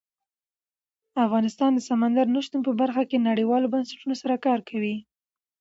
[1.25, 4.95] افغانستان د سمندر نه شتون په برخه کې نړیوالو بنسټونو سره کار کوي.